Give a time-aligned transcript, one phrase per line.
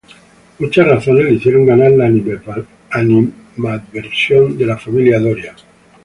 [0.57, 2.07] Muchas razones le hicieron ganar la
[2.89, 5.53] animadversión de la familia Doria.